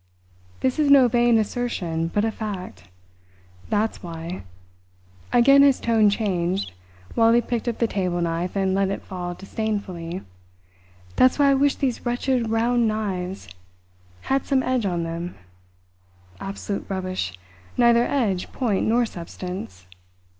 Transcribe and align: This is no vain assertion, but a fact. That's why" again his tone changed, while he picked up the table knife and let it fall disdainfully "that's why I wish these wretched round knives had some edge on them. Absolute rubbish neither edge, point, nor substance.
This 0.61 0.79
is 0.79 0.89
no 0.89 1.07
vain 1.07 1.37
assertion, 1.37 2.07
but 2.07 2.25
a 2.25 2.31
fact. 2.31 2.85
That's 3.69 4.01
why" 4.01 4.41
again 5.31 5.61
his 5.61 5.79
tone 5.79 6.09
changed, 6.09 6.71
while 7.13 7.31
he 7.33 7.39
picked 7.39 7.67
up 7.67 7.77
the 7.77 7.85
table 7.85 8.19
knife 8.19 8.55
and 8.55 8.73
let 8.73 8.89
it 8.89 9.03
fall 9.03 9.35
disdainfully 9.35 10.23
"that's 11.17 11.37
why 11.37 11.51
I 11.51 11.53
wish 11.53 11.75
these 11.75 12.03
wretched 12.03 12.49
round 12.49 12.87
knives 12.87 13.47
had 14.21 14.47
some 14.47 14.63
edge 14.63 14.87
on 14.87 15.03
them. 15.03 15.35
Absolute 16.39 16.87
rubbish 16.89 17.37
neither 17.77 18.03
edge, 18.03 18.51
point, 18.51 18.87
nor 18.87 19.05
substance. 19.05 19.85